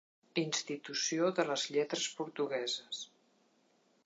Institució 0.43 1.29
de 1.41 1.45
les 1.51 1.67
Lletres 1.75 2.09
Portugueses. 2.23 3.05